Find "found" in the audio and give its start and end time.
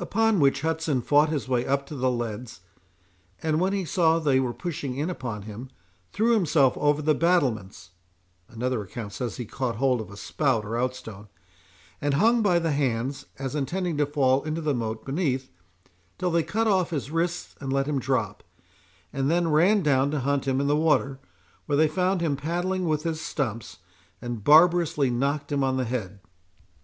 21.86-22.20